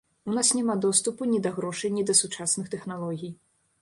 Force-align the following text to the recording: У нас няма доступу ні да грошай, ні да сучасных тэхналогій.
У 0.29 0.35
нас 0.37 0.47
няма 0.59 0.75
доступу 0.85 1.27
ні 1.33 1.37
да 1.47 1.51
грошай, 1.57 1.93
ні 1.99 2.07
да 2.11 2.17
сучасных 2.23 2.73
тэхналогій. 2.77 3.31